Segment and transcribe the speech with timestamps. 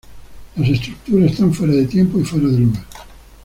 [0.55, 2.83] Las estructuras están fuera de tiempo y fuera de lugar.